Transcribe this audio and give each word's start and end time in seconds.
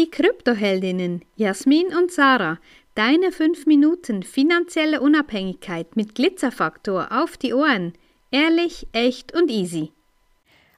Die 0.00 0.10
Kryptoheldinnen 0.10 1.26
Jasmin 1.36 1.88
und 1.94 2.10
Sarah, 2.10 2.58
deine 2.94 3.32
5 3.32 3.66
Minuten 3.66 4.22
finanzielle 4.22 5.02
Unabhängigkeit 5.02 5.94
mit 5.94 6.14
Glitzerfaktor 6.14 7.08
auf 7.12 7.36
die 7.36 7.52
Ohren. 7.52 7.92
Ehrlich, 8.30 8.86
echt 8.92 9.34
und 9.34 9.50
easy. 9.50 9.92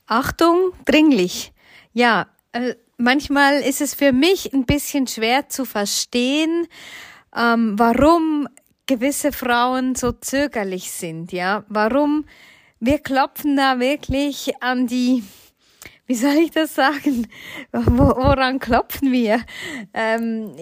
Achtung, 0.08 0.72
dringlich. 0.86 1.52
Ja, 1.92 2.26
äh, 2.50 2.74
manchmal 2.96 3.60
ist 3.60 3.80
es 3.80 3.94
für 3.94 4.10
mich 4.10 4.52
ein 4.52 4.66
bisschen 4.66 5.06
schwer 5.06 5.48
zu 5.48 5.66
verstehen, 5.66 6.66
ähm, 7.36 7.78
warum 7.78 8.48
gewisse 8.86 9.30
Frauen 9.30 9.94
so 9.94 10.10
zögerlich 10.10 10.90
sind, 10.90 11.30
ja, 11.30 11.64
warum 11.68 12.24
wir 12.80 12.98
klopfen 12.98 13.56
da 13.56 13.78
wirklich 13.78 14.50
an 14.60 14.88
die, 14.88 15.22
wie 16.12 16.16
soll 16.16 16.34
ich 16.44 16.50
das 16.50 16.74
sagen, 16.74 17.26
woran 17.72 18.58
klopfen 18.58 19.12
wir? 19.12 19.40
Ähm, 19.94 20.54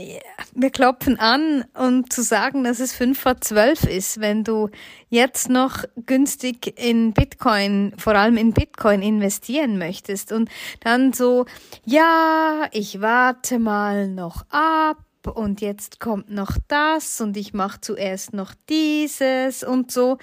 wir 0.54 0.70
klopfen 0.70 1.18
an, 1.18 1.64
um 1.76 2.08
zu 2.08 2.22
sagen, 2.22 2.62
dass 2.62 2.78
es 2.78 2.94
fünf 2.94 3.18
vor 3.18 3.40
zwölf 3.40 3.82
ist, 3.82 4.20
wenn 4.20 4.44
du 4.44 4.70
jetzt 5.08 5.50
noch 5.50 5.82
günstig 6.06 6.78
in 6.80 7.12
Bitcoin, 7.14 7.94
vor 7.98 8.14
allem 8.14 8.36
in 8.36 8.52
Bitcoin 8.52 9.02
investieren 9.02 9.76
möchtest 9.76 10.30
und 10.30 10.48
dann 10.84 11.12
so, 11.12 11.46
ja, 11.84 12.68
ich 12.70 13.00
warte 13.00 13.58
mal 13.58 14.06
noch 14.06 14.44
ab 14.50 14.98
und 15.34 15.60
jetzt 15.60 15.98
kommt 15.98 16.30
noch 16.30 16.58
das 16.68 17.20
und 17.20 17.36
ich 17.36 17.54
mache 17.54 17.80
zuerst 17.80 18.34
noch 18.34 18.54
dieses 18.68 19.64
und 19.64 19.90
so. 19.90 20.18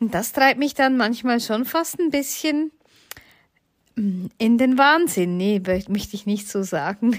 Und 0.00 0.12
das 0.12 0.32
treibt 0.32 0.58
mich 0.58 0.74
dann 0.74 0.98
manchmal 0.98 1.40
schon 1.40 1.64
fast 1.64 1.98
ein 1.98 2.10
bisschen 2.10 2.72
in 3.96 4.58
den 4.58 4.78
Wahnsinn. 4.78 5.36
Nee, 5.36 5.62
möchte 5.88 6.16
ich 6.16 6.26
nicht 6.26 6.48
so 6.48 6.62
sagen. 6.62 7.18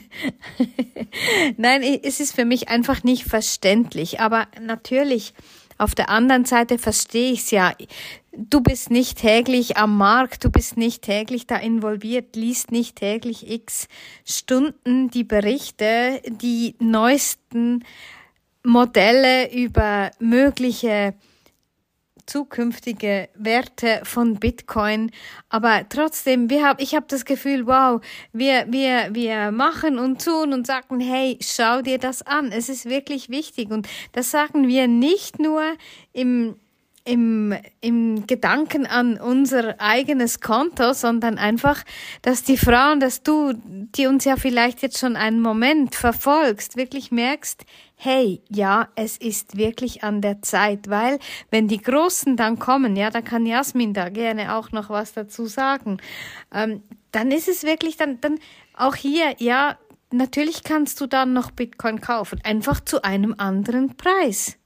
Nein, 1.57 1.81
es 2.03 2.19
ist 2.19 2.35
für 2.35 2.45
mich 2.45 2.69
einfach 2.69 3.03
nicht 3.03 3.23
verständlich. 3.23 4.19
Aber 4.19 4.47
natürlich, 4.61 5.33
auf 5.77 5.95
der 5.95 6.09
anderen 6.09 6.45
Seite 6.45 6.77
verstehe 6.77 7.31
ich 7.31 7.39
es 7.41 7.51
ja 7.51 7.73
du 8.37 8.61
bist 8.61 8.91
nicht 8.91 9.17
täglich 9.17 9.77
am 9.77 9.97
Markt, 9.97 10.45
du 10.45 10.49
bist 10.49 10.77
nicht 10.77 11.01
täglich 11.01 11.47
da 11.47 11.57
involviert, 11.57 12.35
liest 12.35 12.71
nicht 12.71 12.95
täglich 12.95 13.49
x 13.49 13.87
Stunden 14.25 15.09
die 15.09 15.23
Berichte, 15.23 16.21
die 16.27 16.75
neuesten 16.79 17.83
Modelle 18.63 19.51
über 19.51 20.11
mögliche 20.19 21.15
zukünftige 22.27 23.29
Werte 23.33 24.01
von 24.03 24.35
Bitcoin. 24.35 25.11
Aber 25.49 25.87
trotzdem, 25.89 26.49
wir 26.49 26.65
hab, 26.65 26.81
ich 26.81 26.93
habe 26.93 27.05
das 27.09 27.25
Gefühl, 27.25 27.65
wow, 27.65 28.01
wir, 28.33 28.65
wir, 28.69 29.09
wir 29.13 29.51
machen 29.51 29.97
und 29.97 30.23
tun 30.23 30.53
und 30.53 30.67
sagen, 30.67 30.99
hey, 30.99 31.39
schau 31.41 31.81
dir 31.81 31.97
das 31.97 32.21
an. 32.21 32.51
Es 32.51 32.69
ist 32.69 32.85
wirklich 32.85 33.29
wichtig. 33.29 33.71
Und 33.71 33.87
das 34.11 34.29
sagen 34.29 34.67
wir 34.67 34.87
nicht 34.87 35.39
nur 35.39 35.63
im 36.13 36.55
im, 37.07 37.55
im 37.79 38.27
Gedanken 38.27 38.85
an 38.85 39.17
unser 39.17 39.79
eigenes 39.79 40.41
Konto, 40.41 40.93
sondern 40.93 41.37
einfach, 41.37 41.83
dass 42.21 42.43
die 42.43 42.57
Frauen, 42.57 42.99
dass 42.99 43.23
du, 43.23 43.53
die 43.55 44.07
uns 44.07 44.25
ja 44.25 44.35
vielleicht 44.35 44.81
jetzt 44.81 44.99
schon 44.99 45.15
einen 45.15 45.39
Moment 45.39 45.95
verfolgst, 45.95 46.75
wirklich 46.75 47.11
merkst, 47.11 47.65
hey, 47.95 48.41
ja, 48.49 48.89
es 48.95 49.17
ist 49.17 49.57
wirklich 49.57 50.03
an 50.03 50.21
der 50.21 50.41
Zeit, 50.41 50.89
weil 50.89 51.17
wenn 51.49 51.67
die 51.67 51.81
Großen 51.81 52.35
dann 52.35 52.59
kommen, 52.59 52.95
ja, 52.95 53.09
da 53.09 53.21
kann 53.21 53.45
Jasmin 53.45 53.93
da 53.93 54.09
gerne 54.09 54.55
auch 54.55 54.71
noch 54.71 54.89
was 54.89 55.13
dazu 55.13 55.45
sagen, 55.45 55.97
ähm, 56.53 56.83
dann 57.11 57.31
ist 57.31 57.47
es 57.47 57.63
wirklich 57.63 57.95
dann, 57.95 58.19
dann 58.19 58.37
auch 58.75 58.95
hier, 58.95 59.33
ja, 59.39 59.77
natürlich 60.11 60.63
kannst 60.63 60.99
du 60.99 61.07
dann 61.07 61.33
noch 61.33 61.51
Bitcoin 61.51 62.01
kaufen, 62.01 62.39
einfach 62.43 62.81
zu 62.81 63.03
einem 63.03 63.33
anderen 63.37 63.95
Preis. 63.95 64.56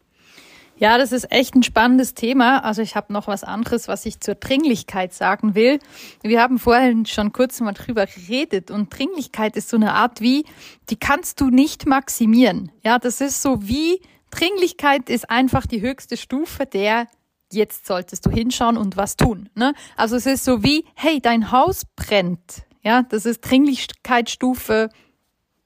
Ja, 0.81 0.97
das 0.97 1.11
ist 1.11 1.31
echt 1.31 1.53
ein 1.53 1.61
spannendes 1.61 2.15
Thema. 2.15 2.65
Also 2.65 2.81
ich 2.81 2.95
habe 2.95 3.13
noch 3.13 3.27
was 3.27 3.43
anderes, 3.43 3.87
was 3.87 4.03
ich 4.07 4.19
zur 4.19 4.33
Dringlichkeit 4.33 5.13
sagen 5.13 5.53
will. 5.53 5.77
Wir 6.23 6.41
haben 6.41 6.57
vorhin 6.57 7.05
schon 7.05 7.31
kurz 7.31 7.59
mal 7.59 7.73
drüber 7.73 8.07
geredet 8.07 8.71
und 8.71 8.89
Dringlichkeit 8.89 9.55
ist 9.55 9.69
so 9.69 9.77
eine 9.77 9.93
Art 9.93 10.21
wie, 10.21 10.43
die 10.89 10.95
kannst 10.95 11.39
du 11.39 11.51
nicht 11.51 11.85
maximieren. 11.85 12.71
Ja, 12.83 12.97
das 12.97 13.21
ist 13.21 13.43
so 13.43 13.67
wie, 13.67 14.01
Dringlichkeit 14.31 15.07
ist 15.07 15.29
einfach 15.29 15.67
die 15.67 15.81
höchste 15.81 16.17
Stufe 16.17 16.65
der 16.65 17.05
jetzt 17.53 17.85
solltest 17.85 18.25
du 18.25 18.31
hinschauen 18.31 18.77
und 18.77 18.97
was 18.97 19.17
tun. 19.17 19.49
Ne? 19.53 19.75
Also 19.97 20.15
es 20.15 20.25
ist 20.25 20.43
so 20.43 20.63
wie, 20.63 20.85
hey, 20.95 21.19
dein 21.21 21.51
Haus 21.51 21.83
brennt. 21.95 22.63
Ja, 22.81 23.03
das 23.03 23.27
ist 23.27 23.41
Dringlichkeitsstufe 23.41 24.89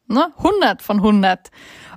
ne? 0.07 0.33
100 0.37 0.81
von 0.81 0.97
100. 0.97 1.51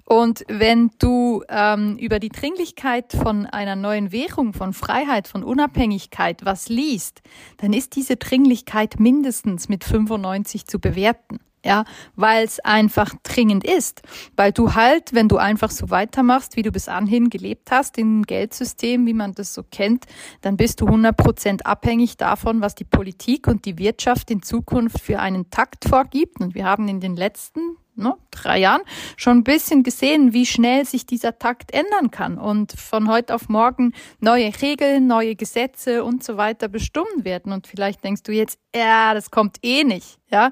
Und 0.08 0.46
wenn 0.48 0.90
du 0.98 1.42
ähm, 1.50 1.98
über 1.98 2.18
die 2.18 2.30
Dringlichkeit 2.30 3.12
von 3.12 3.44
einer 3.44 3.76
neuen 3.76 4.10
Währung, 4.10 4.54
von 4.54 4.72
Freiheit, 4.72 5.28
von 5.28 5.44
Unabhängigkeit 5.44 6.46
was 6.46 6.70
liest, 6.70 7.20
dann 7.58 7.74
ist 7.74 7.94
diese 7.94 8.16
Dringlichkeit 8.16 8.98
mindestens 8.98 9.68
mit 9.68 9.84
95 9.84 10.66
zu 10.66 10.78
bewerten. 10.78 11.40
Ja, 11.62 11.84
weil 12.16 12.44
es 12.44 12.60
einfach 12.60 13.12
dringend 13.22 13.64
ist. 13.64 14.00
Weil 14.34 14.52
du 14.52 14.74
halt, 14.74 15.12
wenn 15.12 15.28
du 15.28 15.36
einfach 15.36 15.70
so 15.70 15.90
weitermachst, 15.90 16.56
wie 16.56 16.62
du 16.62 16.72
bis 16.72 16.88
anhin 16.88 17.28
gelebt 17.28 17.70
hast, 17.70 17.98
im 17.98 18.22
Geldsystem, 18.22 19.04
wie 19.06 19.12
man 19.12 19.34
das 19.34 19.52
so 19.52 19.62
kennt, 19.62 20.06
dann 20.40 20.56
bist 20.56 20.80
du 20.80 20.86
100 20.86 21.14
Prozent 21.14 21.66
abhängig 21.66 22.16
davon, 22.16 22.62
was 22.62 22.74
die 22.74 22.84
Politik 22.84 23.46
und 23.46 23.66
die 23.66 23.76
Wirtschaft 23.76 24.30
in 24.30 24.40
Zukunft 24.40 25.00
für 25.00 25.18
einen 25.18 25.50
Takt 25.50 25.84
vorgibt. 25.86 26.40
Und 26.40 26.54
wir 26.54 26.64
haben 26.64 26.88
in 26.88 27.00
den 27.00 27.16
letzten 27.16 27.60
ne, 27.98 28.14
drei 28.30 28.58
Jahren 28.58 28.82
schon 29.16 29.38
ein 29.38 29.44
bisschen 29.44 29.82
gesehen, 29.82 30.32
wie 30.32 30.46
schnell 30.46 30.84
sich 30.84 31.04
dieser 31.04 31.38
Takt 31.38 31.72
ändern 31.72 32.10
kann 32.10 32.38
und 32.38 32.72
von 32.72 33.08
heute 33.08 33.34
auf 33.34 33.48
morgen 33.48 33.92
neue 34.20 34.50
Regeln, 34.62 35.06
neue 35.06 35.36
Gesetze 35.36 36.04
und 36.04 36.24
so 36.24 36.36
weiter 36.36 36.68
bestimmt 36.68 37.24
werden. 37.24 37.52
Und 37.52 37.66
vielleicht 37.66 38.02
denkst 38.04 38.22
du 38.22 38.32
jetzt, 38.32 38.58
ja, 38.74 39.14
das 39.14 39.30
kommt 39.30 39.58
eh 39.62 39.84
nicht, 39.84 40.18
ja. 40.30 40.50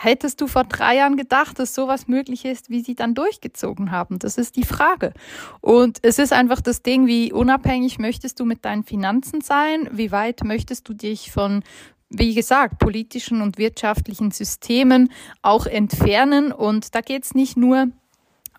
Hättest 0.00 0.40
du 0.40 0.46
vor 0.46 0.62
drei 0.62 0.94
Jahren 0.94 1.16
gedacht, 1.16 1.58
dass 1.58 1.74
sowas 1.74 2.06
möglich 2.06 2.44
ist, 2.44 2.70
wie 2.70 2.82
sie 2.82 2.94
dann 2.94 3.16
durchgezogen 3.16 3.90
haben? 3.90 4.20
Das 4.20 4.38
ist 4.38 4.54
die 4.54 4.62
Frage. 4.62 5.12
Und 5.60 5.98
es 6.02 6.20
ist 6.20 6.32
einfach 6.32 6.60
das 6.60 6.82
Ding, 6.82 7.08
wie 7.08 7.32
unabhängig 7.32 7.98
möchtest 7.98 8.38
du 8.38 8.44
mit 8.44 8.64
deinen 8.64 8.84
Finanzen 8.84 9.40
sein? 9.40 9.88
Wie 9.90 10.12
weit 10.12 10.44
möchtest 10.44 10.88
du 10.88 10.94
dich 10.94 11.32
von 11.32 11.64
wie 12.10 12.34
gesagt, 12.34 12.78
politischen 12.78 13.42
und 13.42 13.58
wirtschaftlichen 13.58 14.30
Systemen 14.30 15.12
auch 15.42 15.66
entfernen. 15.66 16.52
Und 16.52 16.94
da 16.94 17.00
geht 17.00 17.24
es 17.24 17.34
nicht 17.34 17.56
nur 17.56 17.88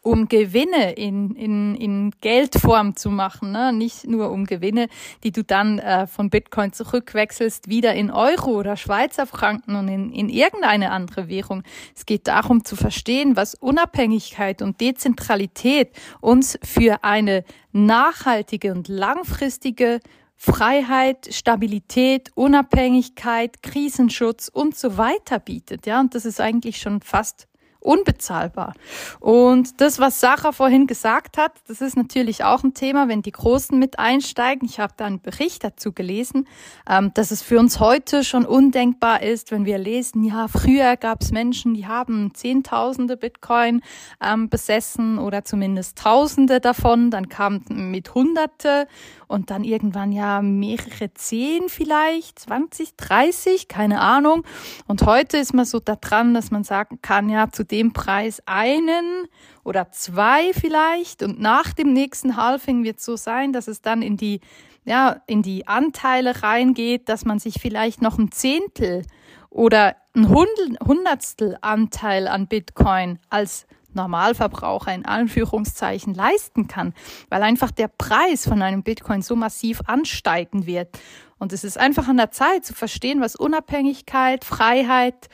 um 0.02 0.28
Gewinne 0.28 0.94
in, 0.94 1.36
in, 1.36 1.76
in 1.76 2.12
Geldform 2.22 2.96
zu 2.96 3.10
machen, 3.10 3.52
ne? 3.52 3.74
nicht 3.74 4.08
nur 4.08 4.32
um 4.32 4.46
Gewinne, 4.46 4.88
die 5.24 5.32
du 5.32 5.44
dann 5.44 5.80
äh, 5.80 6.08
von 6.08 6.30
Bitcoin 6.30 6.72
zurückwechselst, 6.72 7.68
wieder 7.68 7.94
in 7.94 8.10
Euro 8.10 8.52
oder 8.52 8.78
Schweizer 8.78 9.26
Franken 9.26 9.76
und 9.76 9.88
in, 9.88 10.12
in 10.12 10.30
irgendeine 10.30 10.92
andere 10.92 11.28
Währung. 11.28 11.64
Es 11.96 12.06
geht 12.06 12.28
darum 12.28 12.64
zu 12.64 12.76
verstehen, 12.76 13.36
was 13.36 13.56
Unabhängigkeit 13.56 14.62
und 14.62 14.80
Dezentralität 14.80 15.92
uns 16.22 16.58
für 16.64 17.04
eine 17.04 17.44
nachhaltige 17.72 18.72
und 18.72 18.88
langfristige 18.88 20.00
Freiheit, 20.42 21.28
Stabilität, 21.34 22.32
Unabhängigkeit, 22.34 23.62
Krisenschutz 23.62 24.48
und 24.48 24.74
so 24.74 24.98
weiter 24.98 25.38
bietet. 25.38 25.86
Ja, 25.86 26.00
und 26.00 26.16
das 26.16 26.24
ist 26.24 26.40
eigentlich 26.40 26.78
schon 26.80 27.02
fast 27.02 27.50
unbezahlbar. 27.80 28.74
Und 29.20 29.80
das, 29.80 30.00
was 30.00 30.20
Sarah 30.20 30.52
vorhin 30.52 30.86
gesagt 30.86 31.38
hat, 31.38 31.54
das 31.68 31.82
ist 31.82 31.96
natürlich 31.96 32.44
auch 32.44 32.64
ein 32.64 32.74
Thema, 32.74 33.08
wenn 33.08 33.22
die 33.22 33.32
Großen 33.32 33.78
mit 33.80 34.00
einsteigen. 34.00 34.68
Ich 34.68 34.80
habe 34.80 34.94
da 34.98 35.06
einen 35.06 35.22
Bericht 35.22 35.64
dazu 35.64 35.94
gelesen, 35.94 36.48
ähm, 36.90 37.12
dass 37.14 37.32
es 37.32 37.42
für 37.42 37.58
uns 37.58 37.80
heute 37.80 38.24
schon 38.24 38.46
undenkbar 38.46 39.22
ist, 39.24 39.52
wenn 39.52 39.66
wir 39.66 39.78
lesen, 39.78 40.24
ja, 40.24 40.48
früher 40.48 40.98
gab 40.98 41.22
es 41.22 41.32
Menschen, 41.32 41.74
die 41.74 41.88
haben 41.88 42.34
Zehntausende 42.34 43.16
Bitcoin 43.16 43.82
ähm, 44.22 44.50
besessen 44.50 45.18
oder 45.18 45.46
zumindest 45.46 45.98
Tausende 45.98 46.60
davon, 46.60 47.12
dann 47.12 47.30
kamen 47.30 47.64
mit 47.92 48.14
Hunderte 48.14 48.88
und 49.28 49.52
dann 49.52 49.64
irgendwann 49.64 50.12
ja 50.12 50.42
mehrere 50.42 51.14
zehn 51.14 51.70
vielleicht, 51.70 52.40
20, 52.40 52.96
30, 52.98 53.68
keine 53.68 54.02
Ahnung. 54.02 54.44
Und 54.88 55.06
heute 55.06 55.38
ist 55.38 55.54
man 55.54 55.66
so 55.66 55.80
da 55.80 55.96
dran, 55.96 56.34
dass 56.34 56.52
man 56.52 56.64
sagen 56.64 57.00
kann, 57.02 57.30
ja, 57.30 57.50
zu 57.52 57.64
dem 57.72 57.94
Preis 57.94 58.42
einen 58.46 59.28
oder 59.64 59.92
zwei 59.92 60.52
vielleicht. 60.54 61.24
Und 61.24 61.40
nach 61.40 61.74
dem 61.74 61.94
nächsten 61.94 62.36
Halving 62.36 62.84
wird 62.84 63.00
es 63.00 63.06
so 63.06 63.16
sein, 63.16 63.54
dass 63.54 63.68
es 63.68 63.82
dann 63.82 64.02
in 64.02 64.18
die, 64.18 64.42
ja, 64.86 65.22
in 65.28 65.42
die 65.42 65.68
Anteile 65.68 66.44
reingeht, 66.44 67.10
dass 67.10 67.26
man 67.26 67.40
sich 67.40 67.56
vielleicht 67.62 68.02
noch 68.02 68.18
ein 68.18 68.32
Zehntel 68.32 69.04
oder 69.50 69.96
ein 70.16 70.30
Hundertstel 70.30 71.58
Anteil 71.62 72.28
an 72.28 72.48
Bitcoin 72.48 73.20
als 73.30 73.68
Normalverbraucher 73.94 74.94
in 74.94 75.06
Anführungszeichen 75.06 76.14
leisten 76.14 76.68
kann, 76.68 76.94
weil 77.30 77.42
einfach 77.44 77.72
der 77.72 77.88
Preis 77.88 78.48
von 78.48 78.62
einem 78.62 78.84
Bitcoin 78.84 79.22
so 79.22 79.36
massiv 79.36 79.82
ansteigen 79.86 80.66
wird. 80.66 81.00
Und 81.40 81.54
es 81.54 81.64
ist 81.64 81.78
einfach 81.78 82.08
an 82.08 82.18
der 82.18 82.32
Zeit 82.32 82.66
zu 82.66 82.74
verstehen, 82.74 83.22
was 83.22 83.36
Unabhängigkeit, 83.36 84.44
Freiheit 84.44 85.30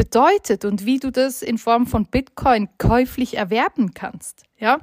bedeutet 0.00 0.64
und 0.64 0.86
wie 0.86 0.98
du 0.98 1.12
das 1.12 1.42
in 1.42 1.58
Form 1.58 1.86
von 1.86 2.06
Bitcoin 2.06 2.70
käuflich 2.78 3.36
erwerben 3.36 3.92
kannst. 3.92 4.44
Ja? 4.58 4.78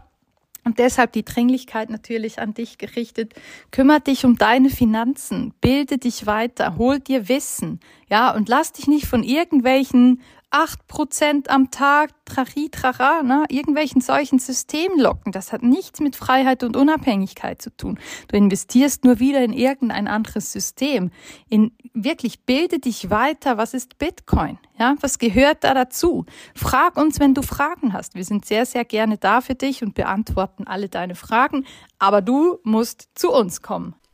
Und 0.63 0.77
deshalb 0.77 1.11
die 1.11 1.25
Dringlichkeit 1.25 1.89
natürlich 1.89 2.37
an 2.37 2.53
dich 2.53 2.77
gerichtet. 2.77 3.33
Kümmer 3.71 3.99
dich 3.99 4.25
um 4.25 4.37
deine 4.37 4.69
Finanzen, 4.69 5.55
bilde 5.59 5.97
dich 5.97 6.27
weiter, 6.27 6.77
hol 6.77 6.99
dir 6.99 7.29
Wissen, 7.29 7.79
ja, 8.11 8.29
und 8.29 8.47
lass 8.47 8.73
dich 8.73 8.85
nicht 8.87 9.07
von 9.07 9.23
irgendwelchen 9.23 10.21
acht 10.57 10.87
Prozent 10.87 11.51
am 11.51 11.69
Tag, 11.69 12.09
trari, 12.25 12.69
trara, 12.71 13.21
ne, 13.21 13.45
irgendwelchen 13.49 14.01
solchen 14.01 14.39
Systemen 14.39 14.99
locken. 14.99 15.31
Das 15.31 15.53
hat 15.53 15.61
nichts 15.61 15.99
mit 15.99 16.15
Freiheit 16.15 16.63
und 16.63 16.75
Unabhängigkeit 16.75 17.61
zu 17.61 17.69
tun. 17.77 17.99
Du 18.27 18.37
investierst 18.37 19.03
nur 19.03 19.19
wieder 19.19 19.43
in 19.43 19.53
irgendein 19.53 20.07
anderes 20.07 20.51
System. 20.51 21.11
In 21.47 21.73
wirklich 21.93 22.43
bilde 22.45 22.79
dich 22.79 23.11
weiter. 23.11 23.59
Was 23.59 23.75
ist 23.75 23.99
Bitcoin? 23.99 24.57
Ja, 24.79 24.95
was 24.99 25.19
gehört 25.19 25.63
da 25.63 25.75
dazu? 25.75 26.25
Frag 26.55 26.97
uns, 26.97 27.19
wenn 27.19 27.35
du 27.35 27.43
Fragen 27.43 27.93
hast. 27.93 28.15
Wir 28.15 28.25
sind 28.25 28.45
sehr, 28.45 28.65
sehr 28.65 28.83
gerne 28.83 29.19
da 29.19 29.41
für 29.41 29.55
dich 29.55 29.83
und 29.83 29.93
beantworten 29.93 30.65
alle 30.65 30.89
deine 30.89 31.13
Fragen. 31.13 31.67
Aber 31.99 32.23
du 32.23 32.57
musst 32.63 33.09
zu 33.13 33.31
uns 33.31 33.61
kommen. 33.61 33.93